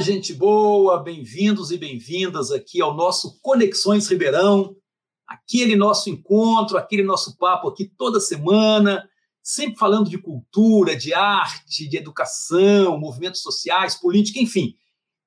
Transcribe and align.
Gente 0.00 0.32
boa, 0.32 1.02
bem-vindos 1.02 1.72
e 1.72 1.76
bem-vindas 1.76 2.52
aqui 2.52 2.80
ao 2.80 2.94
nosso 2.94 3.40
Conexões 3.40 4.06
Ribeirão, 4.06 4.76
aquele 5.26 5.74
nosso 5.74 6.08
encontro, 6.08 6.78
aquele 6.78 7.02
nosso 7.02 7.36
papo 7.36 7.68
aqui 7.68 7.84
toda 7.84 8.20
semana, 8.20 9.08
sempre 9.42 9.76
falando 9.76 10.08
de 10.08 10.16
cultura, 10.16 10.94
de 10.94 11.12
arte, 11.12 11.88
de 11.88 11.96
educação, 11.96 12.96
movimentos 12.96 13.42
sociais, 13.42 13.96
política, 13.96 14.38
enfim. 14.38 14.76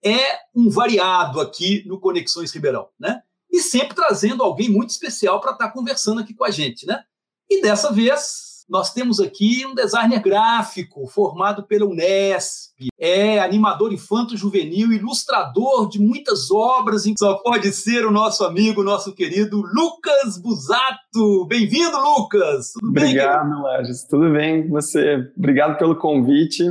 É 0.02 0.40
um 0.56 0.70
variado 0.70 1.42
aqui 1.42 1.84
no 1.86 2.00
Conexões 2.00 2.52
Ribeirão, 2.54 2.88
né? 2.98 3.22
E 3.52 3.60
sempre 3.60 3.94
trazendo 3.94 4.42
alguém 4.42 4.70
muito 4.70 4.92
especial 4.92 5.42
para 5.42 5.52
estar 5.52 5.72
conversando 5.72 6.22
aqui 6.22 6.34
com 6.34 6.46
a 6.46 6.50
gente, 6.50 6.86
né? 6.86 7.04
E 7.50 7.62
dessa 7.62 7.92
vez 7.92 8.51
nós 8.70 8.94
temos 8.94 9.20
aqui 9.20 9.66
um 9.66 9.74
designer 9.74 10.22
gráfico 10.22 11.08
formado 11.08 11.64
pela 11.64 11.86
Unesp, 11.86 12.72
é 13.00 13.40
animador 13.40 13.94
infanto-juvenil, 13.94 14.92
ilustrador 14.92 15.90
de 15.90 16.00
muitas 16.00 16.50
obras, 16.52 17.04
só 17.18 17.36
pode 17.36 17.72
ser 17.72 18.06
o 18.06 18.12
nosso 18.12 18.44
amigo, 18.44 18.84
nosso 18.84 19.14
querido 19.14 19.62
Lucas 19.62 20.38
Busato. 20.42 21.46
Bem-vindo, 21.48 21.98
Lucas! 21.98 22.72
Tudo 22.74 22.90
Obrigado, 22.90 23.50
bem, 23.50 23.62
Lages. 23.62 24.04
Tudo 24.08 24.32
bem 24.32 24.68
você? 24.70 25.32
Obrigado 25.38 25.78
pelo 25.78 25.96
convite. 25.96 26.64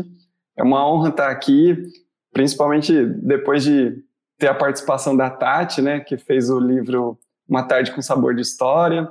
É 0.57 0.62
uma 0.62 0.87
honra 0.87 1.11
estar 1.11 1.31
aqui, 1.31 1.77
principalmente 2.33 2.93
depois 3.23 3.62
de 3.62 4.03
ter 4.39 4.48
a 4.48 4.55
participação 4.55 5.17
da 5.17 5.31
Tati, 5.31 5.83
né, 5.83 6.01
que 6.01 6.17
fez 6.17 6.51
o 6.51 6.59
livro 6.59 7.19
Uma 7.48 7.62
Tarde 7.62 7.93
com 7.93 8.01
Sabor 8.01 8.34
de 8.34 8.41
História. 8.41 9.11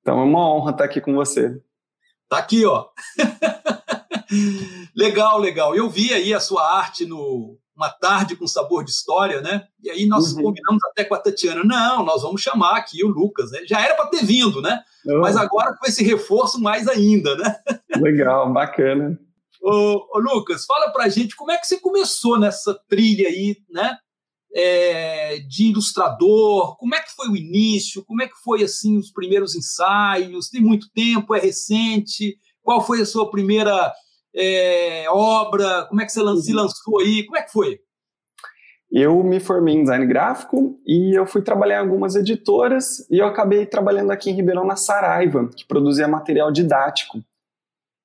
Então 0.00 0.20
é 0.20 0.22
uma 0.22 0.48
honra 0.54 0.70
estar 0.70 0.84
aqui 0.84 1.00
com 1.00 1.12
você. 1.14 1.60
Tá 2.28 2.38
aqui, 2.38 2.64
ó. 2.64 2.86
legal, 4.94 5.38
legal. 5.38 5.76
Eu 5.76 5.88
vi 5.88 6.12
aí 6.12 6.34
a 6.34 6.40
sua 6.40 6.78
arte 6.78 7.06
no 7.06 7.56
Uma 7.76 7.88
Tarde 7.88 8.34
com 8.34 8.46
Sabor 8.46 8.84
de 8.84 8.90
História, 8.90 9.40
né? 9.40 9.66
E 9.82 9.90
aí 9.90 10.06
nós 10.06 10.32
uhum. 10.32 10.44
combinamos 10.44 10.82
até 10.90 11.04
com 11.04 11.14
a 11.14 11.18
Tatiana. 11.18 11.62
Não, 11.62 12.04
nós 12.04 12.22
vamos 12.22 12.42
chamar 12.42 12.76
aqui 12.76 13.04
o 13.04 13.08
Lucas. 13.08 13.52
Né? 13.52 13.60
Já 13.66 13.80
era 13.80 13.94
para 13.94 14.06
ter 14.06 14.24
vindo, 14.24 14.60
né? 14.60 14.82
Uhum. 15.04 15.20
Mas 15.20 15.36
agora 15.36 15.76
com 15.76 15.86
esse 15.86 16.02
reforço 16.02 16.60
mais 16.60 16.88
ainda, 16.88 17.36
né? 17.36 17.56
legal, 18.00 18.52
bacana. 18.52 19.18
Ô, 19.62 20.06
ô, 20.12 20.18
Lucas, 20.18 20.64
fala 20.64 20.90
pra 20.92 21.08
gente 21.08 21.36
como 21.36 21.52
é 21.52 21.58
que 21.58 21.66
você 21.66 21.78
começou 21.78 22.38
nessa 22.38 22.74
trilha 22.88 23.28
aí, 23.28 23.56
né? 23.70 23.96
É, 24.58 25.40
de 25.40 25.66
ilustrador, 25.66 26.78
como 26.78 26.94
é 26.94 27.00
que 27.02 27.14
foi 27.14 27.28
o 27.28 27.36
início, 27.36 28.02
como 28.06 28.22
é 28.22 28.26
que 28.26 28.36
foi 28.42 28.62
assim 28.62 28.96
os 28.96 29.12
primeiros 29.12 29.54
ensaios, 29.54 30.48
tem 30.48 30.62
muito 30.62 30.88
tempo, 30.94 31.34
é 31.34 31.38
recente, 31.38 32.38
qual 32.62 32.80
foi 32.80 33.02
a 33.02 33.06
sua 33.06 33.30
primeira 33.30 33.92
é, 34.34 35.04
obra, 35.10 35.84
como 35.90 36.00
é 36.00 36.06
que 36.06 36.12
você 36.12 36.20
se 36.40 36.52
uhum. 36.52 36.56
lançou 36.56 37.00
aí, 37.00 37.24
como 37.24 37.36
é 37.36 37.42
que 37.42 37.52
foi? 37.52 37.78
Eu 38.90 39.22
me 39.22 39.40
formei 39.40 39.74
em 39.74 39.82
design 39.82 40.06
gráfico 40.06 40.80
e 40.86 41.18
eu 41.18 41.26
fui 41.26 41.42
trabalhar 41.42 41.76
em 41.76 41.80
algumas 41.80 42.14
editoras 42.14 43.06
e 43.10 43.18
eu 43.18 43.26
acabei 43.26 43.66
trabalhando 43.66 44.10
aqui 44.10 44.30
em 44.30 44.34
Ribeirão 44.34 44.64
na 44.64 44.76
Saraiva, 44.76 45.50
que 45.54 45.66
produzia 45.66 46.06
material 46.06 46.52
didático. 46.52 47.22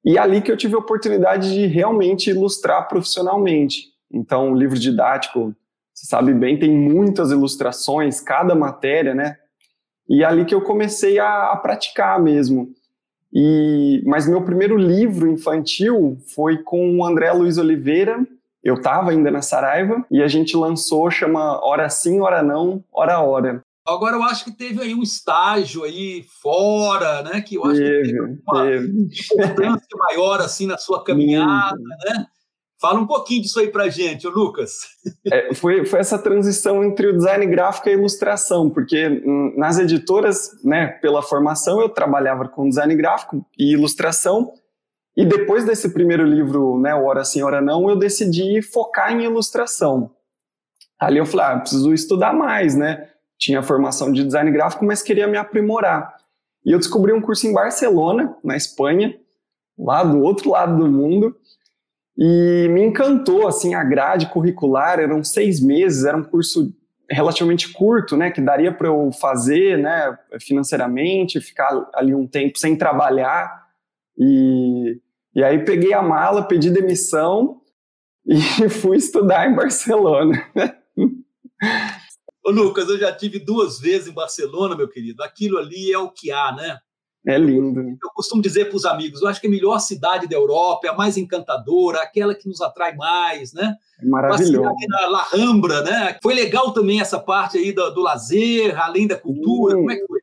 E 0.03 0.17
ali 0.17 0.41
que 0.41 0.51
eu 0.51 0.57
tive 0.57 0.75
a 0.75 0.79
oportunidade 0.79 1.53
de 1.53 1.67
realmente 1.67 2.31
ilustrar 2.31 2.87
profissionalmente. 2.87 3.91
Então, 4.11 4.51
o 4.51 4.55
livro 4.55 4.77
didático 4.77 5.55
você 6.01 6.07
sabe 6.07 6.33
bem, 6.33 6.57
tem 6.57 6.75
muitas 6.75 7.31
ilustrações, 7.31 8.19
cada 8.19 8.55
matéria, 8.55 9.13
né? 9.13 9.37
E 10.09 10.23
é 10.23 10.25
ali 10.25 10.45
que 10.45 10.55
eu 10.55 10.61
comecei 10.61 11.19
a, 11.19 11.51
a 11.51 11.57
praticar 11.57 12.19
mesmo. 12.19 12.69
E, 13.31 14.01
mas 14.05 14.27
meu 14.27 14.43
primeiro 14.43 14.75
livro 14.75 15.31
infantil 15.31 16.17
foi 16.33 16.57
com 16.63 16.97
o 16.97 17.05
André 17.05 17.31
Luiz 17.31 17.59
Oliveira. 17.59 18.25
Eu 18.63 18.75
estava 18.75 19.11
ainda 19.11 19.29
na 19.29 19.43
Saraiva 19.43 20.03
e 20.09 20.23
a 20.23 20.27
gente 20.27 20.57
lançou, 20.57 21.09
chama 21.11 21.63
Hora 21.63 21.87
Sim, 21.87 22.19
Hora 22.19 22.41
Não, 22.41 22.83
Hora 22.91 23.19
Hora. 23.19 23.61
Agora 23.87 24.15
eu 24.15 24.23
acho 24.23 24.43
que 24.43 24.51
teve 24.51 24.81
aí 24.81 24.95
um 24.95 25.03
estágio 25.03 25.83
aí 25.83 26.25
fora, 26.41 27.21
né? 27.23 27.41
Que 27.41 27.55
eu 27.55 27.65
acho 27.65 27.79
teve, 27.79 28.11
que 28.11 28.17
teve 28.17 28.41
uma 28.47 28.63
teve. 28.63 28.87
importância 29.33 29.97
maior 29.97 30.41
assim 30.41 30.65
na 30.65 30.77
sua 30.77 31.03
caminhada, 31.03 31.77
né? 32.05 32.25
Fala 32.81 32.99
um 32.99 33.05
pouquinho 33.05 33.43
disso 33.43 33.59
aí 33.59 33.67
para 33.69 33.89
gente, 33.89 34.27
Lucas. 34.27 34.79
É, 35.31 35.53
foi, 35.53 35.85
foi 35.85 35.99
essa 35.99 36.17
transição 36.17 36.83
entre 36.83 37.07
o 37.07 37.15
design 37.15 37.45
gráfico 37.45 37.87
e 37.87 37.91
a 37.91 37.95
ilustração, 37.95 38.71
porque 38.71 39.21
hum, 39.23 39.53
nas 39.55 39.77
editoras, 39.77 40.49
né, 40.63 40.87
pela 40.87 41.21
formação, 41.21 41.79
eu 41.79 41.87
trabalhava 41.87 42.47
com 42.47 42.67
design 42.67 42.95
gráfico 42.95 43.45
e 43.55 43.73
ilustração, 43.73 44.51
e 45.15 45.23
depois 45.23 45.63
desse 45.63 45.89
primeiro 45.89 46.23
livro, 46.23 46.79
né, 46.79 46.95
Hora 46.95 47.23
Sim, 47.23 47.43
Hora 47.43 47.61
Não, 47.61 47.87
eu 47.87 47.95
decidi 47.95 48.63
focar 48.63 49.11
em 49.11 49.25
ilustração. 49.25 50.09
Ali 50.99 51.19
eu 51.19 51.25
falei, 51.25 51.45
ah, 51.45 51.59
preciso 51.59 51.93
estudar 51.93 52.33
mais, 52.33 52.75
né? 52.75 53.09
Tinha 53.37 53.61
formação 53.61 54.11
de 54.11 54.23
design 54.23 54.49
gráfico, 54.51 54.85
mas 54.85 55.03
queria 55.03 55.27
me 55.27 55.37
aprimorar. 55.37 56.15
E 56.65 56.71
eu 56.71 56.79
descobri 56.79 57.13
um 57.13 57.21
curso 57.21 57.45
em 57.45 57.53
Barcelona, 57.53 58.35
na 58.43 58.55
Espanha, 58.55 59.15
lá 59.77 60.03
do 60.03 60.21
outro 60.21 60.51
lado 60.51 60.77
do 60.77 60.89
mundo, 60.89 61.35
e 62.23 62.67
me 62.67 62.83
encantou, 62.83 63.47
assim, 63.47 63.73
a 63.73 63.83
grade 63.83 64.29
curricular, 64.29 64.99
eram 64.99 65.23
seis 65.23 65.59
meses, 65.59 66.05
era 66.05 66.15
um 66.15 66.23
curso 66.23 66.71
relativamente 67.09 67.73
curto, 67.73 68.15
né, 68.15 68.29
que 68.29 68.39
daria 68.39 68.71
para 68.71 68.89
eu 68.89 69.11
fazer, 69.11 69.79
né, 69.79 70.15
financeiramente, 70.39 71.41
ficar 71.41 71.89
ali 71.95 72.13
um 72.13 72.27
tempo 72.27 72.59
sem 72.59 72.75
trabalhar, 72.75 73.65
e, 74.15 75.01
e 75.33 75.43
aí 75.43 75.65
peguei 75.65 75.93
a 75.93 76.01
mala, 76.03 76.47
pedi 76.47 76.69
demissão 76.69 77.59
e 78.23 78.69
fui 78.69 78.97
estudar 78.97 79.49
em 79.49 79.55
Barcelona. 79.55 80.47
Ô 82.45 82.51
Lucas, 82.51 82.87
eu 82.87 82.99
já 82.99 83.11
tive 83.11 83.39
duas 83.39 83.79
vezes 83.79 84.09
em 84.09 84.13
Barcelona, 84.13 84.77
meu 84.77 84.87
querido, 84.87 85.23
aquilo 85.23 85.57
ali 85.57 85.91
é 85.91 85.97
o 85.97 86.11
que 86.11 86.31
há, 86.31 86.51
né? 86.51 86.77
É 87.25 87.37
lindo. 87.37 87.79
Eu 87.81 88.09
costumo 88.15 88.41
dizer 88.41 88.65
para 88.65 88.75
os 88.75 88.85
amigos, 88.85 89.21
eu 89.21 89.27
acho 89.27 89.39
que 89.39 89.45
é 89.45 89.49
a 89.49 89.53
melhor 89.53 89.79
cidade 89.79 90.27
da 90.27 90.35
Europa, 90.35 90.87
é 90.87 90.89
a 90.89 90.95
mais 90.95 91.17
encantadora, 91.17 92.01
aquela 92.01 92.33
que 92.33 92.47
nos 92.47 92.61
atrai 92.61 92.95
mais, 92.95 93.53
né? 93.53 93.75
É 94.01 94.05
maravilhoso. 94.05 94.73
na 94.89 95.05
La 95.07 95.23
Rambra, 95.23 95.83
né? 95.83 96.17
Foi 96.21 96.33
legal 96.33 96.73
também 96.73 96.99
essa 96.99 97.19
parte 97.19 97.59
aí 97.59 97.71
do, 97.71 97.91
do 97.91 98.01
lazer, 98.01 98.79
além 98.81 99.05
da 99.07 99.15
cultura, 99.15 99.75
como 99.75 99.91
é 99.91 99.95
que 99.97 100.07
foi? 100.07 100.19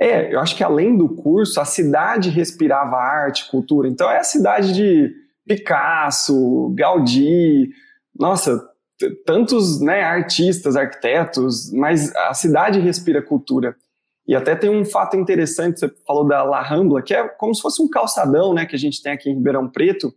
É, 0.00 0.34
eu 0.34 0.40
acho 0.40 0.56
que 0.56 0.64
além 0.64 0.96
do 0.98 1.08
curso, 1.08 1.60
a 1.60 1.64
cidade 1.64 2.28
respirava 2.28 2.96
arte, 2.96 3.48
cultura. 3.48 3.86
Então 3.86 4.10
é 4.10 4.18
a 4.18 4.24
cidade 4.24 4.72
de 4.72 5.14
Picasso, 5.46 6.72
Gaudí, 6.74 7.70
nossa, 8.18 8.68
tantos 9.24 9.80
né, 9.80 10.02
artistas, 10.02 10.74
arquitetos, 10.74 11.72
mas 11.72 12.14
a 12.16 12.34
cidade 12.34 12.80
respira 12.80 13.22
cultura. 13.22 13.76
E 14.32 14.34
até 14.34 14.56
tem 14.56 14.70
um 14.70 14.82
fato 14.82 15.14
interessante, 15.14 15.78
você 15.78 15.92
falou 16.06 16.26
da 16.26 16.42
La 16.42 16.62
Rambla, 16.62 17.02
que 17.02 17.12
é 17.12 17.28
como 17.28 17.54
se 17.54 17.60
fosse 17.60 17.82
um 17.82 17.86
calçadão, 17.86 18.54
né, 18.54 18.64
que 18.64 18.74
a 18.74 18.78
gente 18.78 19.02
tem 19.02 19.12
aqui 19.12 19.28
em 19.28 19.34
Ribeirão 19.34 19.68
Preto, 19.68 20.10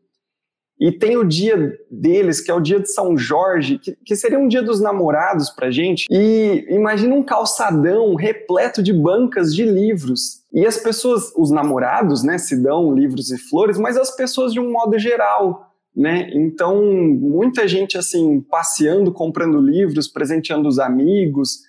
e 0.80 0.90
tem 0.90 1.18
o 1.18 1.26
dia 1.26 1.78
deles, 1.92 2.40
que 2.40 2.50
é 2.50 2.53
o 2.53 2.62
dia 2.62 2.80
de 2.80 2.90
São 2.90 3.18
Jorge, 3.18 3.78
que, 3.78 3.94
que 4.06 4.16
seria 4.16 4.40
um 4.40 4.48
dia 4.48 4.64
dos 4.64 4.80
namorados 4.80 5.50
pra 5.50 5.70
gente. 5.70 6.06
E 6.09 6.66
imagina 6.70 7.14
um 7.14 7.24
calçadão 7.24 8.16
repleto 8.16 8.81
de 8.81 8.94
bancas 8.94 9.53
de 9.53 9.66
livros. 9.66 10.44
E 10.53 10.66
as 10.66 10.78
pessoas, 10.78 11.34
os 11.36 11.52
namorados, 11.52 12.24
né, 12.24 12.38
se 12.38 12.56
dão 12.56 12.96
livros 12.96 13.32
e 13.32 13.38
flores, 13.38 13.78
mas 13.78 13.97
as 13.97 14.16
pessoas 14.16 14.53
de 14.53 14.62
um 14.62 14.72
modo 14.72 14.97
geral, 14.97 15.74
né? 15.94 16.30
Então, 16.34 16.82
muita 16.86 17.68
gente 17.68 17.97
assim 17.97 18.40
passeando, 18.40 19.12
comprando 19.12 19.59
livros, 19.59 20.08
presenteando 20.08 20.70
os 20.70 20.80
amigos, 20.80 21.66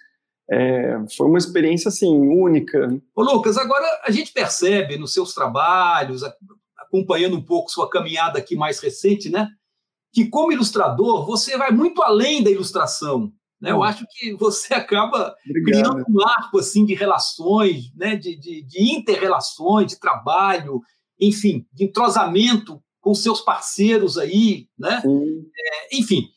é, 0.50 0.96
foi 1.16 1.26
uma 1.26 1.38
experiência 1.38 1.88
assim 1.88 2.08
única. 2.08 3.00
Ô 3.14 3.22
Lucas, 3.22 3.56
agora 3.56 3.86
a 4.04 4.10
gente 4.10 4.32
percebe 4.32 4.96
nos 4.96 5.12
seus 5.12 5.34
trabalhos, 5.34 6.22
acompanhando 6.76 7.36
um 7.36 7.42
pouco 7.42 7.70
sua 7.70 7.90
caminhada 7.90 8.38
aqui 8.38 8.54
mais 8.54 8.78
recente, 8.78 9.28
né, 9.28 9.48
que 10.12 10.28
como 10.28 10.52
ilustrador 10.52 11.26
você 11.26 11.56
vai 11.56 11.70
muito 11.70 12.02
além 12.02 12.42
da 12.42 12.50
ilustração. 12.50 13.32
Né? 13.60 13.72
Eu 13.72 13.78
hum. 13.78 13.82
acho 13.82 14.06
que 14.10 14.34
você 14.34 14.72
acaba 14.74 15.34
Obrigado. 15.44 15.94
criando 15.94 16.04
um 16.08 16.26
arco 16.26 16.58
assim 16.58 16.84
de 16.84 16.94
relações, 16.94 17.92
né, 17.94 18.16
de, 18.16 18.36
de, 18.36 18.62
de 18.62 18.94
inter-relações, 18.94 19.88
de 19.88 19.98
trabalho, 19.98 20.80
enfim, 21.20 21.66
de 21.72 21.84
entrosamento 21.84 22.80
com 23.00 23.14
seus 23.14 23.40
parceiros 23.40 24.18
aí, 24.18 24.68
né? 24.76 25.00
É, 25.04 25.96
enfim, 25.96 26.28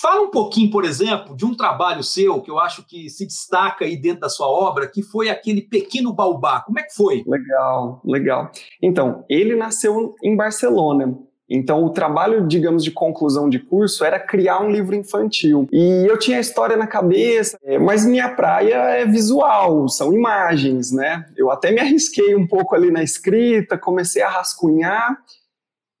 Fala 0.00 0.22
um 0.22 0.30
pouquinho, 0.30 0.70
por 0.70 0.84
exemplo, 0.84 1.36
de 1.36 1.44
um 1.44 1.54
trabalho 1.54 2.02
seu 2.02 2.40
que 2.40 2.50
eu 2.50 2.58
acho 2.58 2.84
que 2.84 3.08
se 3.08 3.24
destaca 3.26 3.84
aí 3.84 3.96
dentro 3.96 4.20
da 4.20 4.28
sua 4.28 4.48
obra, 4.48 4.88
que 4.88 5.02
foi 5.02 5.30
aquele 5.30 5.62
Pequeno 5.62 6.12
Baobá. 6.12 6.60
Como 6.62 6.78
é 6.78 6.82
que 6.82 6.94
foi? 6.94 7.22
Legal, 7.26 8.00
legal. 8.04 8.50
Então, 8.82 9.24
ele 9.28 9.54
nasceu 9.54 10.14
em 10.22 10.36
Barcelona. 10.36 11.16
Então, 11.48 11.84
o 11.84 11.90
trabalho, 11.90 12.46
digamos, 12.46 12.82
de 12.82 12.90
conclusão 12.90 13.48
de 13.48 13.58
curso 13.58 14.04
era 14.04 14.18
criar 14.18 14.60
um 14.60 14.70
livro 14.70 14.94
infantil. 14.96 15.68
E 15.70 16.04
eu 16.08 16.18
tinha 16.18 16.38
a 16.38 16.40
história 16.40 16.76
na 16.76 16.86
cabeça, 16.86 17.58
é, 17.62 17.78
mas 17.78 18.04
minha 18.04 18.30
praia 18.30 18.74
é 18.74 19.06
visual, 19.06 19.88
são 19.88 20.12
imagens, 20.12 20.90
né? 20.90 21.24
Eu 21.36 21.50
até 21.50 21.70
me 21.70 21.80
arrisquei 21.80 22.34
um 22.34 22.46
pouco 22.46 22.74
ali 22.74 22.90
na 22.90 23.02
escrita, 23.02 23.78
comecei 23.78 24.22
a 24.22 24.28
rascunhar. 24.28 25.16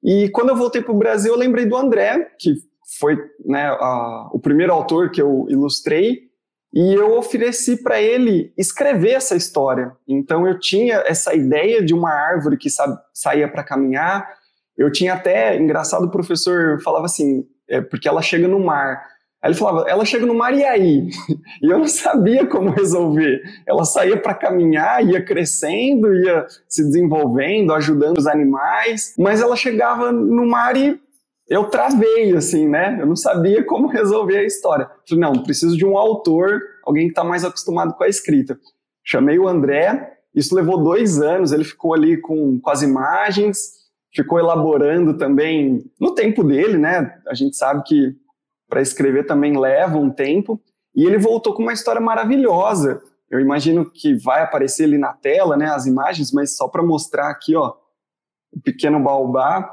E 0.02 0.28
quando 0.30 0.48
eu 0.48 0.56
voltei 0.56 0.82
para 0.82 0.92
o 0.92 0.98
Brasil, 0.98 1.32
eu 1.32 1.38
lembrei 1.38 1.66
do 1.66 1.76
André, 1.76 2.32
que 2.38 2.54
foi 2.98 3.16
né, 3.44 3.66
a, 3.66 4.30
o 4.32 4.38
primeiro 4.38 4.72
autor 4.72 5.10
que 5.10 5.20
eu 5.20 5.46
ilustrei, 5.48 6.34
e 6.74 6.92
eu 6.92 7.16
ofereci 7.16 7.80
para 7.80 8.02
ele 8.02 8.52
escrever 8.58 9.12
essa 9.12 9.36
história. 9.36 9.92
Então 10.08 10.44
eu 10.46 10.58
tinha 10.58 11.04
essa 11.06 11.32
ideia 11.32 11.80
de 11.80 11.94
uma 11.94 12.10
árvore 12.10 12.56
que 12.56 12.68
sabe, 12.68 12.98
saía 13.12 13.48
para 13.48 13.62
caminhar. 13.62 14.28
Eu 14.76 14.90
tinha 14.90 15.14
até, 15.14 15.56
engraçado, 15.56 16.04
o 16.06 16.10
professor 16.10 16.82
falava 16.82 17.04
assim, 17.04 17.46
é, 17.70 17.80
porque 17.80 18.08
ela 18.08 18.20
chega 18.20 18.48
no 18.48 18.58
mar. 18.58 19.06
Aí 19.40 19.50
ele 19.50 19.58
falava, 19.58 19.88
ela 19.88 20.04
chega 20.04 20.26
no 20.26 20.34
mar 20.34 20.52
e 20.52 20.64
aí? 20.64 21.08
E 21.62 21.70
eu 21.70 21.78
não 21.78 21.86
sabia 21.86 22.44
como 22.44 22.70
resolver. 22.70 23.40
Ela 23.66 23.84
saía 23.84 24.16
para 24.16 24.34
caminhar, 24.34 25.06
ia 25.06 25.24
crescendo, 25.24 26.12
ia 26.12 26.44
se 26.68 26.82
desenvolvendo, 26.82 27.72
ajudando 27.72 28.18
os 28.18 28.26
animais, 28.26 29.14
mas 29.16 29.40
ela 29.40 29.54
chegava 29.54 30.10
no 30.10 30.44
mar 30.44 30.76
e 30.76 31.00
eu 31.48 31.64
travei, 31.66 32.34
assim, 32.34 32.68
né? 32.68 32.96
Eu 33.00 33.06
não 33.06 33.16
sabia 33.16 33.64
como 33.64 33.88
resolver 33.88 34.38
a 34.38 34.44
história. 34.44 34.90
Falei, 35.08 35.20
não, 35.20 35.42
preciso 35.42 35.76
de 35.76 35.84
um 35.84 35.98
autor, 35.98 36.60
alguém 36.84 37.06
que 37.06 37.12
está 37.12 37.22
mais 37.22 37.44
acostumado 37.44 37.94
com 37.94 38.04
a 38.04 38.08
escrita. 38.08 38.58
Chamei 39.04 39.38
o 39.38 39.46
André, 39.46 40.18
isso 40.34 40.54
levou 40.54 40.82
dois 40.82 41.20
anos, 41.20 41.52
ele 41.52 41.64
ficou 41.64 41.92
ali 41.92 42.16
com, 42.20 42.58
com 42.58 42.70
as 42.70 42.82
imagens, 42.82 43.72
ficou 44.14 44.38
elaborando 44.38 45.18
também 45.18 45.84
no 46.00 46.14
tempo 46.14 46.42
dele, 46.42 46.78
né? 46.78 47.18
A 47.28 47.34
gente 47.34 47.56
sabe 47.56 47.82
que 47.84 48.16
para 48.68 48.80
escrever 48.80 49.26
também 49.26 49.58
leva 49.58 49.98
um 49.98 50.10
tempo, 50.10 50.60
e 50.94 51.04
ele 51.04 51.18
voltou 51.18 51.52
com 51.52 51.62
uma 51.62 51.72
história 51.72 52.00
maravilhosa. 52.00 53.02
Eu 53.30 53.40
imagino 53.40 53.90
que 53.90 54.14
vai 54.14 54.42
aparecer 54.42 54.84
ali 54.84 54.96
na 54.96 55.12
tela, 55.12 55.56
né, 55.56 55.66
as 55.66 55.86
imagens, 55.86 56.32
mas 56.32 56.56
só 56.56 56.68
para 56.68 56.82
mostrar 56.82 57.28
aqui, 57.28 57.54
ó, 57.54 57.74
o 58.52 58.60
pequeno 58.60 59.02
baobá 59.02 59.70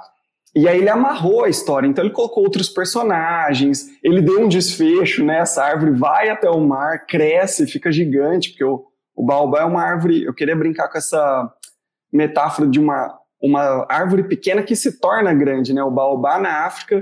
e 0.53 0.67
aí 0.67 0.79
ele 0.79 0.89
amarrou 0.89 1.45
a 1.45 1.49
história, 1.49 1.87
então 1.87 2.03
ele 2.03 2.13
colocou 2.13 2.43
outros 2.43 2.67
personagens, 2.67 3.87
ele 4.03 4.21
deu 4.21 4.41
um 4.41 4.49
desfecho, 4.49 5.23
né? 5.23 5.39
Essa 5.39 5.63
árvore 5.63 5.91
vai 5.91 6.29
até 6.29 6.49
o 6.49 6.59
mar, 6.59 7.05
cresce, 7.05 7.65
fica 7.65 7.89
gigante, 7.89 8.49
porque 8.49 8.63
o, 8.65 8.83
o 9.15 9.25
baobá 9.25 9.61
é 9.61 9.65
uma 9.65 9.81
árvore. 9.81 10.23
Eu 10.23 10.33
queria 10.33 10.55
brincar 10.55 10.89
com 10.89 10.97
essa 10.97 11.49
metáfora 12.11 12.67
de 12.67 12.81
uma, 12.81 13.17
uma 13.41 13.85
árvore 13.89 14.23
pequena 14.23 14.61
que 14.61 14.75
se 14.75 14.99
torna 14.99 15.33
grande, 15.33 15.73
né? 15.73 15.81
O 15.83 15.91
baobá 15.91 16.37
na 16.37 16.65
África, 16.65 17.01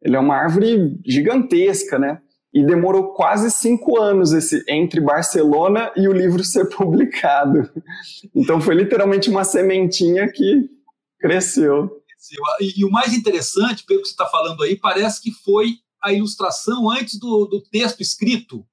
ele 0.00 0.14
é 0.14 0.20
uma 0.20 0.36
árvore 0.36 0.96
gigantesca, 1.04 1.98
né? 1.98 2.20
E 2.52 2.64
demorou 2.64 3.12
quase 3.14 3.50
cinco 3.50 4.00
anos 4.00 4.32
esse 4.32 4.62
entre 4.68 5.00
Barcelona 5.00 5.90
e 5.96 6.06
o 6.06 6.12
livro 6.12 6.42
ser 6.44 6.68
publicado. 6.68 7.68
Então 8.32 8.60
foi 8.60 8.76
literalmente 8.76 9.28
uma 9.28 9.42
sementinha 9.42 10.30
que 10.30 10.70
cresceu. 11.18 12.03
E, 12.60 12.80
e, 12.80 12.84
o 12.84 12.90
mais 12.90 13.12
interessante, 13.12 13.84
pelo 13.84 14.00
que 14.00 14.08
você 14.08 14.12
está 14.12 14.26
falando 14.26 14.62
aí, 14.62 14.76
parece 14.76 15.20
que 15.20 15.30
foi 15.30 15.74
a 16.02 16.12
ilustração 16.12 16.90
antes 16.90 17.18
do, 17.18 17.46
do 17.46 17.62
texto 17.62 18.00
escrito. 18.00 18.64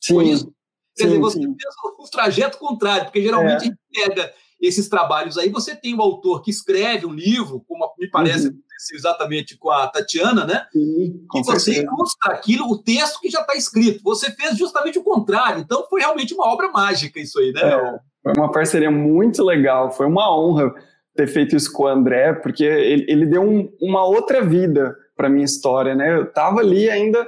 Sim. 0.00 0.14
Foi 0.14 0.28
isso? 0.28 0.52
Quer 0.96 1.04
sim, 1.04 1.08
dizer, 1.08 1.20
você 1.20 1.38
sim. 1.38 1.44
fez 1.44 1.74
o, 1.84 2.02
o, 2.02 2.10
trajeto 2.10 2.58
contrário, 2.58 3.04
porque 3.04 3.22
geralmente 3.22 3.52
é. 3.52 3.56
a 3.56 3.64
gente 3.64 3.78
pega 3.92 4.34
esses 4.60 4.88
trabalhos 4.88 5.38
aí, 5.38 5.48
você 5.48 5.74
tem 5.74 5.94
o 5.94 6.02
autor 6.02 6.42
que 6.42 6.50
escreve 6.50 7.06
um 7.06 7.14
livro, 7.14 7.64
como 7.66 7.90
me 7.98 8.10
parece 8.10 8.48
uhum. 8.48 8.60
exatamente 8.92 9.56
com 9.56 9.70
a 9.70 9.86
Tatiana, 9.88 10.44
né? 10.44 10.66
Sim, 10.70 11.26
e 11.34 11.42
você 11.42 11.82
ilustra 11.82 12.34
aquilo, 12.34 12.66
o 12.66 12.82
texto 12.82 13.20
que 13.20 13.30
já 13.30 13.40
está 13.40 13.54
escrito. 13.54 14.02
Você 14.02 14.30
fez 14.32 14.58
justamente 14.58 14.98
o 14.98 15.02
contrário. 15.02 15.60
Então 15.62 15.86
foi 15.88 16.00
realmente 16.00 16.34
uma 16.34 16.46
obra 16.46 16.70
mágica 16.70 17.18
isso 17.18 17.38
aí, 17.38 17.52
né? 17.52 17.62
É, 17.62 17.98
foi 18.22 18.32
uma 18.36 18.52
parceria 18.52 18.90
muito 18.90 19.42
legal, 19.42 19.90
foi 19.90 20.06
uma 20.06 20.30
honra 20.36 20.74
ter 21.16 21.26
feito 21.26 21.56
isso 21.56 21.72
com 21.72 21.84
o 21.84 21.88
André, 21.88 22.32
porque 22.34 22.64
ele, 22.64 23.04
ele 23.08 23.26
deu 23.26 23.42
um, 23.42 23.70
uma 23.80 24.04
outra 24.04 24.42
vida 24.42 24.96
para 25.16 25.28
minha 25.28 25.44
história, 25.44 25.94
né? 25.94 26.16
Eu 26.16 26.24
estava 26.24 26.60
ali 26.60 26.88
ainda 26.88 27.26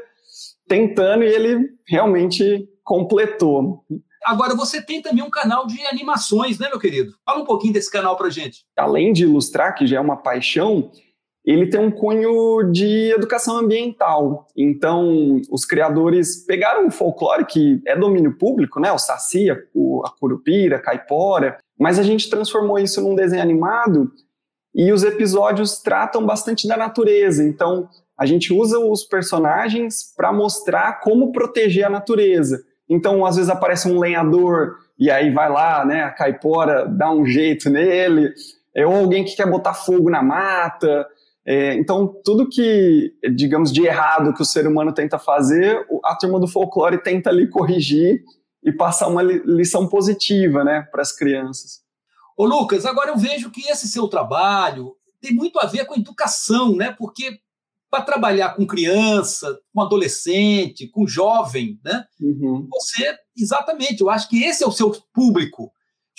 tentando 0.66 1.24
e 1.24 1.28
ele 1.28 1.68
realmente 1.86 2.68
completou. 2.82 3.84
Agora, 4.24 4.54
você 4.54 4.80
tem 4.80 5.02
também 5.02 5.22
um 5.22 5.30
canal 5.30 5.66
de 5.66 5.84
animações, 5.86 6.58
né, 6.58 6.68
meu 6.68 6.78
querido? 6.78 7.12
Fala 7.24 7.42
um 7.42 7.44
pouquinho 7.44 7.72
desse 7.72 7.90
canal 7.90 8.16
para 8.16 8.30
gente. 8.30 8.64
Além 8.76 9.12
de 9.12 9.24
ilustrar, 9.24 9.74
que 9.74 9.86
já 9.86 9.96
é 9.96 10.00
uma 10.00 10.16
paixão, 10.16 10.90
ele 11.44 11.68
tem 11.68 11.80
um 11.80 11.90
cunho 11.90 12.62
de 12.70 13.12
educação 13.12 13.58
ambiental. 13.58 14.46
Então, 14.56 15.40
os 15.50 15.64
criadores 15.64 16.44
pegaram 16.46 16.86
o 16.86 16.90
folclore, 16.90 17.44
que 17.44 17.82
é 17.86 17.96
domínio 17.96 18.38
público, 18.38 18.78
né? 18.78 18.92
O 18.92 18.98
Saci, 18.98 19.50
a 19.50 19.56
Curupira, 20.20 20.76
a 20.76 20.80
Caipora, 20.80 21.58
mas 21.78 21.98
a 21.98 22.02
gente 22.02 22.30
transformou 22.30 22.78
isso 22.78 23.00
num 23.00 23.14
desenho 23.14 23.42
animado 23.42 24.12
e 24.74 24.92
os 24.92 25.02
episódios 25.02 25.82
tratam 25.82 26.24
bastante 26.24 26.66
da 26.66 26.76
natureza. 26.76 27.44
Então, 27.44 27.88
a 28.16 28.24
gente 28.24 28.52
usa 28.52 28.78
os 28.78 29.02
personagens 29.02 30.14
para 30.16 30.32
mostrar 30.32 31.00
como 31.00 31.32
proteger 31.32 31.84
a 31.84 31.90
natureza. 31.90 32.62
Então, 32.88 33.24
às 33.26 33.36
vezes 33.36 33.50
aparece 33.50 33.88
um 33.88 33.98
lenhador 33.98 34.76
e 34.98 35.10
aí 35.10 35.30
vai 35.30 35.50
lá, 35.50 35.84
né, 35.84 36.04
a 36.04 36.10
caipora 36.10 36.86
dá 36.86 37.10
um 37.10 37.26
jeito 37.26 37.68
nele, 37.68 38.32
ou 38.76 38.94
alguém 38.94 39.24
que 39.24 39.34
quer 39.34 39.50
botar 39.50 39.74
fogo 39.74 40.08
na 40.08 40.22
mata. 40.22 41.06
É, 41.44 41.74
então, 41.74 42.06
tudo 42.24 42.48
que, 42.48 43.12
digamos, 43.34 43.72
de 43.72 43.84
errado 43.84 44.32
que 44.32 44.42
o 44.42 44.44
ser 44.44 44.66
humano 44.66 44.92
tenta 44.94 45.18
fazer, 45.18 45.84
a 46.04 46.14
turma 46.14 46.38
do 46.38 46.46
folclore 46.46 47.02
tenta 47.02 47.30
ali 47.30 47.48
corrigir 47.48 48.22
e 48.62 48.72
passar 48.72 49.08
uma 49.08 49.22
lição 49.22 49.88
positiva 49.88 50.62
né, 50.62 50.86
para 50.90 51.02
as 51.02 51.12
crianças. 51.12 51.80
Ô 52.36 52.46
Lucas, 52.46 52.86
agora 52.86 53.10
eu 53.10 53.16
vejo 53.16 53.50
que 53.50 53.68
esse 53.68 53.88
seu 53.88 54.08
trabalho 54.08 54.94
tem 55.20 55.34
muito 55.34 55.58
a 55.58 55.66
ver 55.66 55.84
com 55.84 55.94
a 55.94 55.98
educação, 55.98 56.74
né? 56.74 56.94
Porque 56.96 57.38
para 57.90 58.02
trabalhar 58.02 58.54
com 58.56 58.66
criança, 58.66 59.60
com 59.72 59.82
adolescente, 59.82 60.88
com 60.88 61.06
jovem, 61.06 61.78
né? 61.84 62.04
Uhum. 62.20 62.66
Você, 62.72 63.14
exatamente, 63.36 64.00
eu 64.00 64.08
acho 64.08 64.28
que 64.28 64.42
esse 64.42 64.64
é 64.64 64.66
o 64.66 64.72
seu 64.72 64.90
público. 65.12 65.70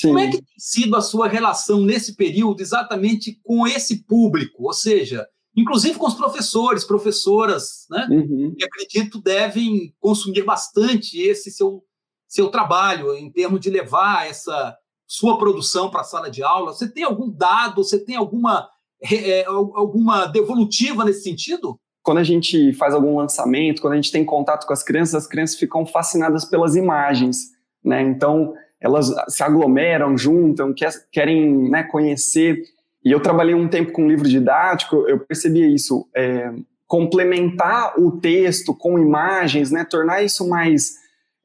Sim. 0.03 0.09
Como 0.09 0.19
é 0.19 0.27
que 0.27 0.37
tem 0.37 0.55
sido 0.57 0.97
a 0.97 1.01
sua 1.01 1.29
relação 1.29 1.79
nesse 1.79 2.15
período 2.17 2.61
exatamente 2.61 3.39
com 3.41 3.65
esse 3.65 4.03
público? 4.03 4.65
Ou 4.65 4.73
seja, 4.73 5.25
inclusive 5.55 5.97
com 5.97 6.07
os 6.07 6.13
professores, 6.13 6.83
professoras, 6.83 7.85
né? 7.89 8.05
Uhum. 8.11 8.53
Que 8.57 8.65
acredito 8.65 9.21
devem 9.21 9.95
consumir 10.01 10.43
bastante 10.43 11.17
esse 11.21 11.49
seu 11.49 11.83
seu 12.27 12.49
trabalho 12.49 13.13
em 13.13 13.31
termos 13.31 13.59
de 13.61 13.69
levar 13.69 14.27
essa 14.27 14.75
sua 15.05 15.37
produção 15.37 15.91
para 15.91 16.01
a 16.01 16.03
sala 16.03 16.31
de 16.31 16.43
aula? 16.43 16.73
Você 16.73 16.91
tem 16.91 17.03
algum 17.03 17.29
dado? 17.29 17.83
Você 17.83 18.03
tem 18.03 18.15
alguma, 18.15 18.67
é, 19.03 19.45
alguma 19.45 20.25
devolutiva 20.25 21.05
nesse 21.05 21.21
sentido? 21.21 21.79
Quando 22.01 22.17
a 22.17 22.23
gente 22.23 22.73
faz 22.73 22.93
algum 22.93 23.15
lançamento, 23.15 23.81
quando 23.81 23.93
a 23.93 23.97
gente 23.97 24.11
tem 24.11 24.25
contato 24.25 24.65
com 24.65 24.73
as 24.73 24.83
crianças, 24.83 25.13
as 25.15 25.27
crianças 25.27 25.55
ficam 25.57 25.85
fascinadas 25.85 26.43
pelas 26.43 26.75
imagens, 26.75 27.51
né? 27.85 28.01
Então 28.01 28.55
elas 28.83 29.09
se 29.29 29.41
aglomeram, 29.41 30.17
juntam, 30.17 30.75
querem 31.09 31.69
né, 31.69 31.83
conhecer. 31.83 32.61
E 33.03 33.11
eu 33.11 33.21
trabalhei 33.21 33.55
um 33.55 33.67
tempo 33.67 33.93
com 33.93 34.07
livro 34.07 34.27
didático, 34.27 35.07
eu 35.07 35.19
percebia 35.19 35.67
isso, 35.67 36.07
é, 36.13 36.51
complementar 36.85 37.97
o 37.97 38.19
texto 38.19 38.75
com 38.75 38.99
imagens, 38.99 39.71
né, 39.71 39.85
tornar 39.85 40.21
isso 40.21 40.47
mais 40.47 40.95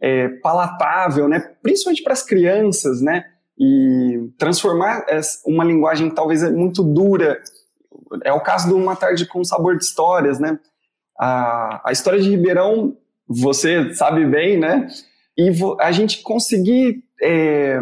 é, 0.00 0.28
palatável, 0.28 1.28
né? 1.28 1.40
principalmente 1.62 2.02
para 2.02 2.12
as 2.12 2.23
crianças, 2.23 3.00
né? 3.00 3.25
e 3.61 4.30
transformar 4.38 5.04
uma 5.45 5.64
linguagem 5.64 6.09
que 6.09 6.14
talvez 6.14 6.45
é 6.45 6.50
muito 6.50 6.83
dura. 6.83 7.40
É 8.23 8.33
o 8.33 8.40
caso 8.40 8.68
de 8.68 8.75
Uma 8.75 8.95
Tarde 8.95 9.26
com 9.26 9.42
Sabor 9.42 9.76
de 9.76 9.85
Histórias. 9.85 10.38
Né? 10.38 10.59
A, 11.18 11.88
a 11.88 11.92
história 11.92 12.21
de 12.21 12.30
Ribeirão, 12.30 12.97
você 13.26 13.92
sabe 13.95 14.25
bem, 14.25 14.57
né? 14.59 14.87
e 15.38 15.52
a 15.80 15.92
gente 15.92 16.21
conseguir 16.23 17.04
é, 17.22 17.80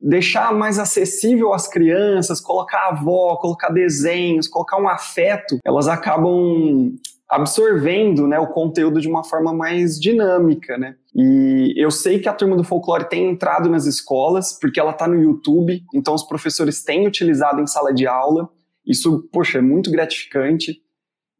deixar 0.00 0.52
mais 0.52 0.78
acessível 0.78 1.52
às 1.52 1.68
crianças, 1.68 2.40
colocar 2.40 2.88
avó, 2.88 3.36
colocar 3.36 3.70
desenhos, 3.70 4.48
colocar 4.48 4.80
um 4.80 4.88
afeto, 4.88 5.58
elas 5.64 5.86
acabam 5.86 6.92
absorvendo 7.28 8.26
né, 8.26 8.38
o 8.38 8.48
conteúdo 8.48 9.00
de 9.00 9.08
uma 9.08 9.24
forma 9.24 9.54
mais 9.54 9.98
dinâmica, 9.98 10.76
né? 10.76 10.96
E 11.14 11.72
eu 11.76 11.90
sei 11.90 12.18
que 12.18 12.28
a 12.28 12.32
turma 12.32 12.56
do 12.56 12.64
folclore 12.64 13.08
tem 13.08 13.30
entrado 13.30 13.70
nas 13.70 13.86
escolas, 13.86 14.58
porque 14.60 14.78
ela 14.78 14.90
está 14.90 15.08
no 15.08 15.18
YouTube, 15.18 15.82
então 15.94 16.14
os 16.14 16.22
professores 16.22 16.82
têm 16.82 17.06
utilizado 17.06 17.60
em 17.62 17.66
sala 17.66 17.92
de 17.94 18.06
aula. 18.06 18.50
Isso, 18.86 19.26
poxa, 19.32 19.58
é 19.58 19.62
muito 19.62 19.90
gratificante. 19.90 20.82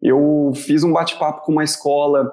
Eu 0.01 0.53
fiz 0.55 0.83
um 0.83 0.93
bate-papo 0.93 1.45
com 1.45 1.53
uma 1.53 1.65
escola 1.65 2.31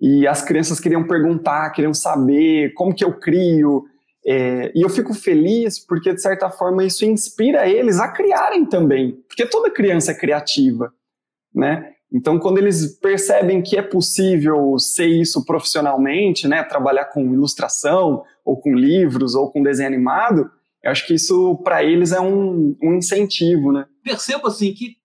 e 0.00 0.26
as 0.26 0.42
crianças 0.42 0.80
queriam 0.80 1.06
perguntar, 1.06 1.70
queriam 1.70 1.92
saber 1.92 2.72
como 2.72 2.94
que 2.94 3.04
eu 3.04 3.12
crio. 3.18 3.84
É, 4.26 4.72
e 4.74 4.82
eu 4.82 4.88
fico 4.88 5.12
feliz 5.12 5.78
porque, 5.78 6.14
de 6.14 6.22
certa 6.22 6.50
forma, 6.50 6.84
isso 6.84 7.04
inspira 7.04 7.68
eles 7.68 7.98
a 7.98 8.08
criarem 8.08 8.64
também, 8.64 9.22
porque 9.28 9.44
toda 9.44 9.70
criança 9.70 10.12
é 10.12 10.14
criativa, 10.14 10.92
né? 11.54 11.90
Então, 12.12 12.38
quando 12.38 12.58
eles 12.58 12.96
percebem 13.00 13.60
que 13.60 13.76
é 13.76 13.82
possível 13.82 14.78
ser 14.78 15.06
isso 15.06 15.44
profissionalmente, 15.44 16.46
né, 16.46 16.62
trabalhar 16.62 17.06
com 17.06 17.34
ilustração, 17.34 18.22
ou 18.44 18.56
com 18.56 18.74
livros, 18.74 19.34
ou 19.34 19.50
com 19.50 19.62
desenho 19.62 19.88
animado, 19.88 20.48
eu 20.82 20.90
acho 20.90 21.06
que 21.06 21.14
isso, 21.14 21.56
para 21.64 21.82
eles, 21.82 22.12
é 22.12 22.20
um, 22.20 22.76
um 22.82 22.94
incentivo, 22.94 23.72
né? 23.72 23.86
Percebo, 24.02 24.46
assim, 24.46 24.72
que 24.72 24.96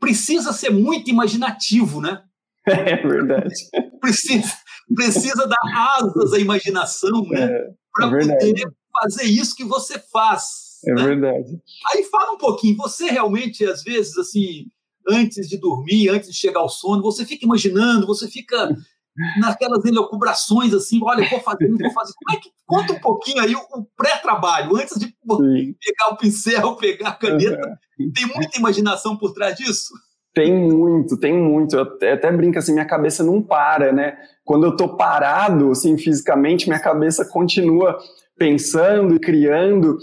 precisa 0.00 0.52
ser 0.52 0.70
muito 0.70 1.10
imaginativo, 1.10 2.00
né? 2.00 2.22
É 2.66 2.96
verdade. 2.96 3.54
Precisa, 4.00 4.52
precisa 4.94 5.46
dar 5.48 5.96
asas 5.98 6.32
à 6.32 6.38
imaginação, 6.38 7.22
né? 7.28 7.44
É, 7.44 7.70
para 7.92 8.06
é 8.06 8.10
poder 8.10 8.72
fazer 8.92 9.24
isso 9.24 9.54
que 9.54 9.64
você 9.64 9.98
faz. 9.98 10.80
É 10.84 10.94
né? 10.94 11.04
verdade. 11.04 11.60
Aí 11.92 12.04
fala 12.04 12.32
um 12.32 12.38
pouquinho, 12.38 12.76
você 12.76 13.06
realmente, 13.06 13.64
às 13.64 13.82
vezes, 13.82 14.16
assim, 14.18 14.66
antes 15.08 15.48
de 15.48 15.56
dormir, 15.56 16.08
antes 16.08 16.30
de 16.30 16.36
chegar 16.36 16.60
ao 16.60 16.68
sono, 16.68 17.02
você 17.02 17.24
fica 17.24 17.44
imaginando, 17.44 18.06
você 18.06 18.28
fica 18.28 18.74
naquelas 19.38 19.84
elucubrações 19.84 20.72
assim, 20.72 21.00
olha, 21.02 21.28
vou 21.28 21.40
fazer 21.40 21.68
isso, 21.68 21.78
vou 21.78 21.92
fazer. 21.92 22.12
Como 22.14 22.36
é 22.36 22.40
que, 22.40 22.50
conta 22.66 22.92
um 22.94 23.00
pouquinho 23.00 23.40
aí 23.42 23.54
o, 23.54 23.60
o 23.60 23.84
pré-trabalho, 23.96 24.76
antes 24.76 24.98
de 24.98 25.06
Sim. 25.06 25.74
pegar 25.80 26.08
o 26.10 26.16
pincel, 26.16 26.76
pegar 26.76 27.10
a 27.10 27.14
caneta. 27.14 27.78
Uhum. 27.98 28.12
Tem 28.12 28.26
muita 28.26 28.58
imaginação 28.58 29.16
por 29.16 29.32
trás 29.32 29.56
disso? 29.56 29.92
Tem 30.34 30.52
muito, 30.54 31.18
tem 31.18 31.34
muito. 31.34 31.76
Eu 31.76 31.82
até, 31.82 32.32
brinco 32.32 32.58
assim, 32.58 32.72
minha 32.72 32.86
cabeça 32.86 33.22
não 33.22 33.42
para, 33.42 33.92
né? 33.92 34.16
Quando 34.44 34.64
eu 34.64 34.76
tô 34.76 34.96
parado, 34.96 35.70
assim, 35.70 35.98
fisicamente, 35.98 36.68
minha 36.68 36.80
cabeça 36.80 37.24
continua 37.24 37.98
pensando 38.38 39.14
e 39.14 39.20
criando. 39.20 39.98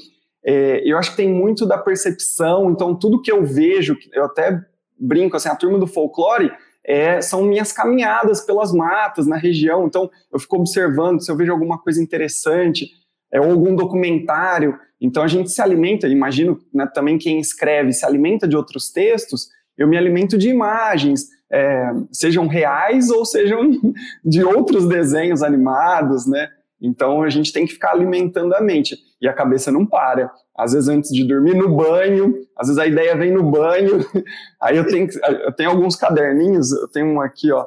É, 0.45 0.81
eu 0.85 0.97
acho 0.97 1.11
que 1.11 1.17
tem 1.17 1.29
muito 1.29 1.65
da 1.65 1.77
percepção, 1.77 2.71
então 2.71 2.95
tudo 2.95 3.21
que 3.21 3.31
eu 3.31 3.43
vejo, 3.43 3.97
eu 4.13 4.25
até 4.25 4.63
brinco 4.97 5.35
assim, 5.35 5.49
a 5.49 5.55
turma 5.55 5.77
do 5.77 5.87
folclore 5.87 6.51
é, 6.85 7.21
são 7.21 7.43
minhas 7.43 7.71
caminhadas 7.71 8.41
pelas 8.41 8.73
matas 8.73 9.27
na 9.27 9.37
região, 9.37 9.85
então 9.85 10.09
eu 10.31 10.39
fico 10.39 10.57
observando 10.57 11.21
se 11.21 11.31
eu 11.31 11.35
vejo 11.35 11.51
alguma 11.51 11.77
coisa 11.77 12.01
interessante, 12.01 12.89
é, 13.31 13.39
ou 13.39 13.51
algum 13.51 13.75
documentário, 13.75 14.77
então 14.99 15.21
a 15.21 15.27
gente 15.27 15.51
se 15.51 15.61
alimenta, 15.61 16.07
imagino 16.07 16.59
né, 16.73 16.89
também 16.93 17.17
quem 17.17 17.39
escreve 17.39 17.93
se 17.93 18.05
alimenta 18.05 18.47
de 18.47 18.55
outros 18.55 18.91
textos, 18.91 19.49
eu 19.79 19.87
me 19.87 19.97
alimento 19.97 20.37
de 20.37 20.49
imagens, 20.49 21.27
é, 21.51 21.91
sejam 22.11 22.45
reais 22.45 23.09
ou 23.09 23.25
sejam 23.25 23.71
de 24.23 24.43
outros 24.43 24.87
desenhos 24.87 25.41
animados, 25.41 26.27
né? 26.27 26.49
Então 26.81 27.23
a 27.23 27.29
gente 27.29 27.51
tem 27.51 27.65
que 27.65 27.73
ficar 27.73 27.91
alimentando 27.91 28.53
a 28.53 28.61
mente 28.61 28.97
e 29.21 29.27
a 29.27 29.33
cabeça 29.33 29.71
não 29.71 29.85
para. 29.85 30.31
Às 30.57 30.73
vezes 30.73 30.89
antes 30.89 31.11
de 31.11 31.25
dormir 31.25 31.55
no 31.55 31.75
banho, 31.75 32.35
às 32.57 32.67
vezes 32.67 32.77
a 32.77 32.85
ideia 32.85 33.15
vem 33.15 33.31
no 33.31 33.43
banho. 33.49 34.05
Aí 34.61 34.77
eu 34.77 34.85
tenho, 34.85 35.07
eu 35.43 35.51
tenho 35.53 35.69
alguns 35.69 35.95
caderninhos, 35.95 36.71
eu 36.71 36.87
tenho 36.89 37.07
um 37.07 37.21
aqui, 37.21 37.51
ó. 37.51 37.65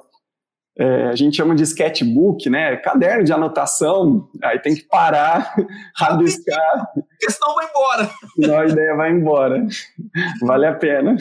É, 0.78 1.08
a 1.08 1.14
gente 1.14 1.36
chama 1.36 1.54
de 1.54 1.62
sketchbook, 1.64 2.48
né? 2.48 2.76
Caderno 2.76 3.24
de 3.24 3.32
anotação. 3.32 4.30
Aí 4.42 4.58
tem 4.58 4.74
que 4.74 4.82
parar, 4.84 5.54
rabiscar. 5.94 6.88
Porque 6.94 7.30
senão 7.30 7.54
vai 7.54 7.66
embora. 7.66 8.10
Senão 8.34 8.58
a 8.58 8.66
ideia 8.66 8.94
vai 8.96 9.10
embora. 9.10 9.66
Vale 10.40 10.66
a 10.66 10.74
pena. 10.74 11.16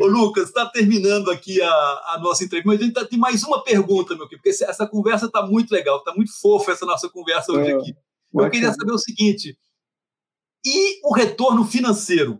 Ô, 0.00 0.06
Lucas, 0.06 0.48
está 0.48 0.64
terminando 0.66 1.30
aqui 1.30 1.60
a, 1.60 1.68
a, 1.68 2.20
nossa 2.22 2.44
entrevista, 2.44 2.70
mas 2.70 2.80
a 2.80 2.84
gente 2.84 2.94
tá, 2.94 3.04
tem 3.04 3.18
mais 3.18 3.42
uma 3.42 3.64
pergunta, 3.64 4.14
meu 4.14 4.28
querido, 4.28 4.42
porque 4.42 4.64
essa 4.64 4.86
conversa 4.86 5.26
está 5.26 5.44
muito 5.44 5.72
legal, 5.72 5.98
está 5.98 6.14
muito 6.14 6.30
fofa 6.40 6.70
essa 6.70 6.86
nossa 6.86 7.08
conversa 7.08 7.52
hoje 7.52 7.72
é, 7.72 7.74
aqui. 7.74 7.94
Eu 8.32 8.50
queria 8.50 8.72
saber 8.72 8.92
o 8.92 8.98
seguinte: 8.98 9.58
e 10.64 11.00
o 11.04 11.12
retorno 11.12 11.64
financeiro? 11.64 12.38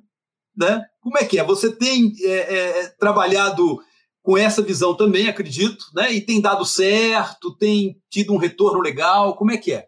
Né? 0.57 0.85
Como 1.01 1.19
é 1.19 1.25
que 1.25 1.39
é? 1.39 1.45
Você 1.45 1.75
tem 1.75 2.13
é, 2.23 2.57
é, 2.57 2.89
trabalhado 2.99 3.79
com 4.23 4.37
essa 4.37 4.61
visão 4.61 4.95
também, 4.95 5.29
acredito, 5.29 5.87
né? 5.95 6.13
e 6.13 6.21
tem 6.21 6.41
dado 6.41 6.65
certo, 6.65 7.57
tem 7.57 7.97
tido 8.11 8.33
um 8.33 8.37
retorno 8.37 8.81
legal, 8.81 9.37
como 9.37 9.51
é 9.51 9.57
que 9.57 9.73
é? 9.73 9.87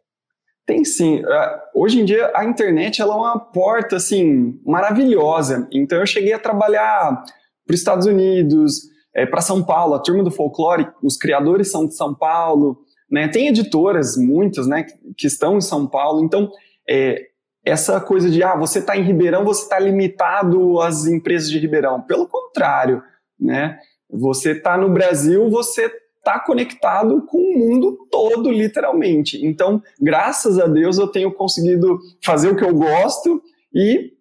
Tem 0.66 0.84
sim. 0.84 1.22
É, 1.24 1.60
hoje 1.74 2.00
em 2.00 2.04
dia 2.04 2.32
a 2.34 2.44
internet 2.44 3.02
ela 3.02 3.14
é 3.14 3.18
uma 3.18 3.38
porta 3.38 3.96
assim 3.96 4.58
maravilhosa. 4.64 5.68
Então 5.72 5.98
eu 5.98 6.06
cheguei 6.06 6.32
a 6.32 6.38
trabalhar 6.38 7.24
para 7.70 7.74
os 7.74 7.80
Estados 7.80 8.06
Unidos, 8.06 8.88
é, 9.14 9.24
para 9.24 9.40
São 9.40 9.62
Paulo, 9.62 9.94
a 9.94 10.00
turma 10.00 10.24
do 10.24 10.30
folclore, 10.30 10.88
os 11.02 11.16
criadores 11.16 11.70
são 11.70 11.86
de 11.86 11.94
São 11.94 12.12
Paulo, 12.12 12.78
né? 13.08 13.28
Tem 13.28 13.48
editoras, 13.48 14.16
muitas, 14.16 14.66
né, 14.66 14.86
que 15.16 15.26
estão 15.26 15.56
em 15.56 15.60
São 15.60 15.86
Paulo. 15.86 16.24
Então, 16.24 16.50
é, 16.88 17.28
essa 17.64 18.00
coisa 18.00 18.28
de, 18.28 18.42
ah, 18.42 18.56
você 18.56 18.80
está 18.80 18.96
em 18.96 19.02
Ribeirão, 19.02 19.44
você 19.44 19.62
está 19.62 19.78
limitado 19.78 20.80
às 20.80 21.06
empresas 21.06 21.48
de 21.48 21.58
Ribeirão. 21.58 22.02
Pelo 22.02 22.26
contrário, 22.26 23.02
né? 23.38 23.78
Você 24.10 24.52
está 24.52 24.76
no 24.76 24.90
Brasil, 24.90 25.48
você 25.48 25.92
está 26.18 26.40
conectado 26.40 27.24
com 27.26 27.38
o 27.38 27.58
mundo 27.58 28.08
todo, 28.10 28.50
literalmente. 28.50 29.44
Então, 29.46 29.80
graças 30.00 30.58
a 30.58 30.66
Deus, 30.66 30.98
eu 30.98 31.06
tenho 31.06 31.32
conseguido 31.32 31.98
fazer 32.24 32.48
o 32.48 32.56
que 32.56 32.64
eu 32.64 32.74
gosto 32.74 33.40
e 33.72 34.12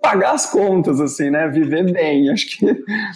pagar 0.00 0.34
as 0.34 0.50
contas, 0.50 1.00
assim, 1.00 1.30
né? 1.30 1.48
Viver 1.48 1.92
bem, 1.92 2.30
acho 2.30 2.46
que. 2.58 2.66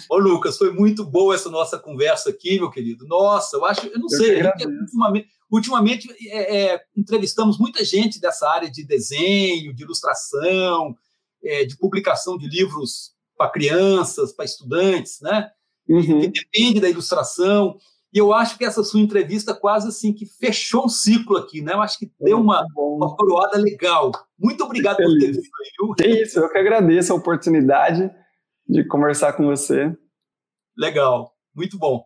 Ô, 0.09 0.17
Lucas, 0.17 0.57
foi 0.57 0.71
muito 0.71 1.05
boa 1.05 1.35
essa 1.35 1.49
nossa 1.49 1.77
conversa 1.77 2.29
aqui, 2.29 2.59
meu 2.59 2.69
querido. 2.69 3.07
Nossa, 3.07 3.57
eu 3.57 3.65
acho, 3.65 3.87
eu 3.87 3.99
não 3.99 4.07
eu 4.11 4.17
sei, 4.17 4.41
ultimamente, 4.43 5.29
ultimamente 5.51 6.07
é, 6.29 6.73
é, 6.73 6.81
entrevistamos 6.95 7.57
muita 7.57 7.83
gente 7.83 8.19
dessa 8.19 8.49
área 8.49 8.69
de 8.69 8.85
desenho, 8.85 9.73
de 9.73 9.83
ilustração, 9.83 10.95
é, 11.43 11.65
de 11.65 11.77
publicação 11.77 12.37
de 12.37 12.47
livros 12.47 13.11
para 13.37 13.49
crianças, 13.49 14.31
para 14.31 14.45
estudantes, 14.45 15.19
né? 15.21 15.49
Uhum. 15.87 16.21
Que 16.21 16.27
depende 16.27 16.79
da 16.79 16.89
ilustração. 16.89 17.77
E 18.13 18.17
eu 18.17 18.33
acho 18.33 18.57
que 18.57 18.65
essa 18.65 18.83
sua 18.83 18.99
entrevista 18.99 19.53
quase 19.53 19.87
assim 19.87 20.13
que 20.13 20.25
fechou 20.25 20.85
um 20.85 20.89
ciclo 20.89 21.37
aqui, 21.37 21.61
né? 21.61 21.73
Eu 21.73 21.81
acho 21.81 21.97
que 21.97 22.11
deu 22.19 22.39
uma, 22.39 22.65
uma 22.75 23.15
coroada 23.15 23.57
legal. 23.57 24.11
Muito 24.37 24.63
obrigado 24.63 24.97
por 24.97 25.17
ter 25.17 25.31
vindo 25.31 25.41
aí, 26.01 26.11
É 26.11 26.21
isso, 26.21 26.39
eu 26.39 26.49
que 26.49 26.57
agradeço 26.57 27.13
a 27.13 27.15
oportunidade 27.15 28.11
de 28.67 28.83
conversar 28.85 29.33
com 29.33 29.45
você. 29.45 29.95
Legal, 30.77 31.33
muito 31.55 31.77
bom. 31.77 32.03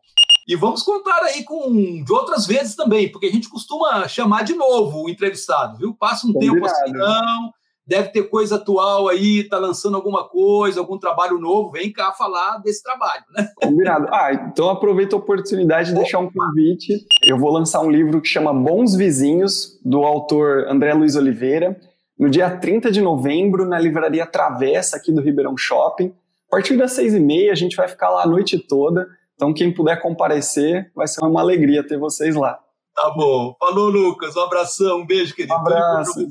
E 0.48 0.56
vamos 0.56 0.84
contar 0.84 1.24
aí 1.24 1.44
com 1.44 2.04
de 2.04 2.14
outras 2.14 2.46
vezes 2.46 2.76
também, 2.76 3.12
porque 3.12 3.26
a 3.26 3.32
gente 3.32 3.50
costuma 3.50 4.08
chamar 4.08 4.44
de 4.44 4.54
novo 4.54 5.04
o 5.04 5.10
entrevistado, 5.10 5.78
viu? 5.78 5.96
Passa 5.96 6.28
um 6.28 6.34
Combinado. 6.34 6.60
tempo 6.60 6.66
assim, 6.68 6.92
não, 6.92 7.52
deve 7.88 8.10
ter 8.10 8.24
coisa 8.24 8.56
atual 8.56 9.08
aí, 9.08 9.42
está 9.42 9.60
lançando 9.60 9.96
alguma 9.96 10.28
coisa, 10.28 10.80
algum 10.80 10.98
trabalho 10.98 11.40
novo, 11.40 11.72
vem 11.72 11.92
cá 11.92 12.12
falar 12.12 12.58
desse 12.58 12.82
trabalho, 12.82 13.24
né? 13.36 13.48
Combinado. 13.56 14.08
Ah, 14.12 14.34
então 14.34 14.70
aproveito 14.70 15.14
a 15.14 15.18
oportunidade 15.18 15.90
de 15.90 15.94
Opa. 15.94 16.02
deixar 16.02 16.20
um 16.20 16.32
convite. 16.32 17.06
Eu 17.28 17.38
vou 17.38 17.52
lançar 17.52 17.82
um 17.82 17.92
livro 17.92 18.22
que 18.22 18.28
chama 18.28 18.54
Bons 18.54 18.96
Vizinhos, 18.96 19.80
do 19.84 20.04
autor 20.04 20.68
André 20.68 20.94
Luiz 20.94 21.16
Oliveira, 21.16 21.80
no 22.18 22.30
dia 22.30 22.50
30 22.50 22.92
de 22.92 23.02
novembro, 23.02 23.66
na 23.66 23.78
livraria 23.78 24.26
Travessa, 24.26 24.98
aqui 24.98 25.12
do 25.12 25.22
Ribeirão 25.22 25.58
Shopping. 25.58 26.14
A 26.48 26.52
partir 26.52 26.78
das 26.78 26.94
seis 26.94 27.14
e 27.14 27.20
meia, 27.20 27.52
a 27.52 27.56
gente 27.56 27.76
vai 27.76 27.88
ficar 27.88 28.10
lá 28.10 28.24
a 28.24 28.28
noite 28.28 28.58
toda. 28.58 29.08
Então, 29.36 29.54
quem 29.54 29.74
puder 29.74 30.02
comparecer, 30.02 30.90
vai 30.96 31.08
ser 31.08 31.26
uma 31.26 31.42
alegria 31.42 31.86
ter 31.86 31.98
vocês 31.98 32.36
lá. 32.36 32.58
Tá 32.96 33.10
bom. 33.10 33.54
Falou, 33.60 33.90
Lucas. 33.90 34.38
Um 34.38 34.42
abração, 34.42 35.00
um 35.00 35.06
beijo, 35.06 35.36
querido. 35.36 35.54
Um 35.54 35.58
abraço. 35.58 36.26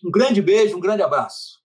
Um 0.03 0.11
grande 0.11 0.41
beijo, 0.41 0.77
um 0.77 0.79
grande 0.79 1.01
abraço. 1.01 1.62